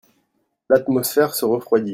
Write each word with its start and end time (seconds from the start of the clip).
l'atmosphère 0.71 1.35
se 1.35 1.45
refroidit. 1.45 1.89